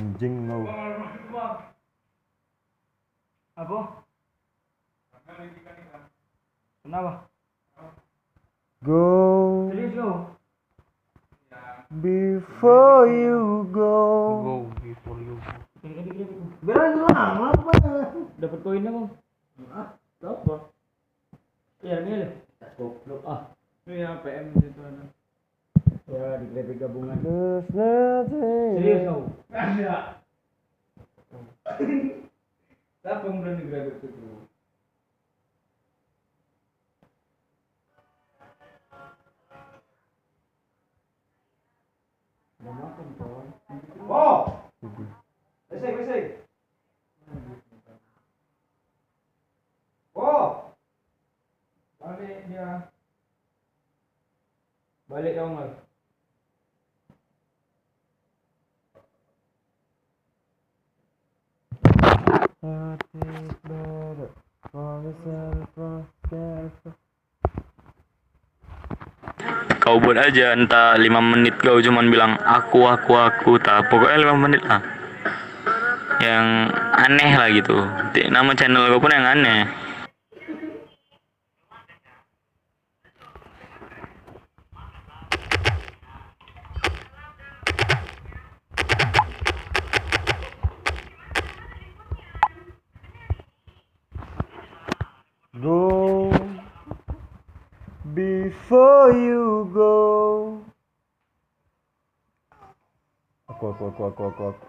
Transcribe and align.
anjing 0.00 0.48
kau 0.48 0.64
Apa? 3.60 3.78
Kenapa? 6.80 7.28
go 8.80 9.04
Serius 9.68 9.92
kau? 9.92 10.32
before 12.00 13.04
you 13.12 13.68
go 13.68 14.00
Go 14.40 14.56
before 14.80 15.20
you 15.20 15.36
go. 15.36 15.52
Berani 16.64 17.04
lama 17.04 17.52
apa? 17.52 17.72
Dapat 18.40 18.58
koinnya 18.64 18.88
bang? 18.88 19.08
Ah, 19.68 19.92
apa? 20.24 20.72
Iya 21.84 22.00
ini 22.00 22.24
lah. 22.24 22.32
Goblok 22.80 23.20
ah. 23.28 23.52
Iya 23.84 24.16
PM 24.24 24.56
itu 24.56 24.64
ada. 24.72 24.79
Ya 26.10 26.42
di 26.42 26.46
grafik 26.50 26.82
gabungan. 26.82 27.22
Nothing 27.22 28.82
Serius 28.82 29.06
kau? 29.06 29.30
Ada. 29.54 30.18
Siapa 32.98 33.24
yang 33.30 33.38
berani 33.38 33.70
grabit 33.70 34.02
itu? 34.02 34.50
Makan. 42.58 43.06
Oh. 44.10 44.66
Besek 45.70 45.94
besek. 45.94 46.42
Oh. 50.18 50.74
Balik 52.02 52.50
dia. 52.50 52.90
Balik 55.06 55.38
kau 55.38 55.54
nggak? 55.54 55.89
Kau 62.60 62.76
buat 69.96 70.20
aja 70.20 70.52
entah 70.52 71.00
lima 71.00 71.24
menit 71.24 71.56
kau 71.64 71.80
cuman 71.80 72.12
bilang 72.12 72.36
aku 72.44 72.84
aku 72.84 73.16
aku 73.16 73.56
tak 73.64 73.88
pokoknya 73.88 74.28
lima 74.28 74.36
menit 74.36 74.60
lah. 74.68 74.84
Yang 76.20 76.46
aneh 77.00 77.32
lah 77.32 77.48
gitu. 77.48 77.76
Nama 78.28 78.52
channel 78.52 78.92
kau 78.92 79.00
pun 79.00 79.08
yang 79.08 79.24
aneh 79.24 79.79
Go 95.60 96.32
before 98.16 99.12
you 99.12 99.68
go. 99.76 100.56
Aku 103.44 103.76
aku 103.76 103.92
aku 103.92 104.02
aku 104.08 104.22
aku. 104.24 104.44
aku. 104.56 104.66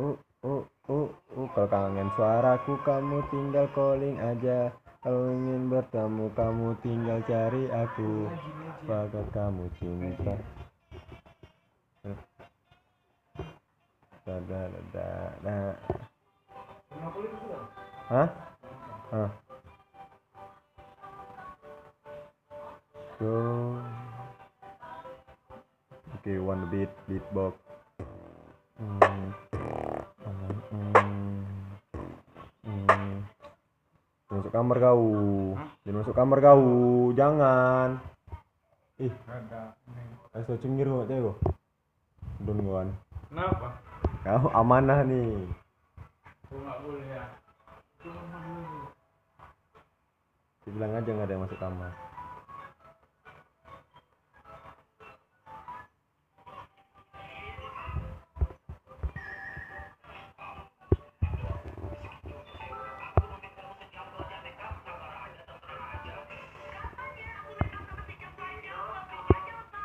Oh, 0.00 0.16
oh, 0.48 0.64
oh, 0.88 1.08
oh. 1.36 1.46
Kalau 1.52 1.68
kangen 1.68 2.08
suaraku 2.16 2.80
kamu 2.88 3.20
tinggal 3.28 3.68
calling 3.76 4.16
aja. 4.16 4.72
Kalau 5.04 5.28
ingin 5.28 5.68
bertemu 5.68 6.32
kamu 6.32 6.68
tinggal 6.80 7.20
cari 7.28 7.68
aku. 7.68 8.32
Bagai 8.88 9.28
kamu 9.36 9.68
cinta. 9.76 10.34
Da 14.24 14.36
da 14.40 14.60
da. 14.72 15.08
da. 15.44 15.56
Hah? 18.08 18.28
Hah? 19.12 19.47
Go. 23.18 23.74
Okay, 26.22 26.38
one 26.38 26.70
beat, 26.70 26.86
beatbox. 27.10 27.58
Hmm. 28.78 29.34
Hmm. 30.22 30.54
Hmm. 30.70 31.42
Hmm. 32.62 33.14
Jangan 34.30 34.38
masuk 34.38 34.54
kamar 34.54 34.76
kau. 34.78 35.06
Jangan 35.82 35.98
masuk 35.98 36.14
kamar 36.14 36.38
kau. 36.38 36.62
Jangan. 37.18 37.98
Ih, 39.02 39.14
Ada. 39.26 39.74
ayo 40.38 40.54
cengir 40.62 40.86
kok 40.86 41.10
teko. 41.10 41.32
Don 42.46 42.62
kawan. 42.62 42.88
Kenapa? 43.34 43.68
Kau 44.22 44.46
amanah 44.54 45.02
nih. 45.02 45.42
Nggak 46.54 46.76
boleh 46.86 47.06
ya. 47.10 47.24
Dibilang 50.62 50.92
aja 50.94 51.10
nggak 51.10 51.26
ada 51.26 51.34
yang 51.34 51.42
masuk 51.42 51.58
kamar. 51.58 52.07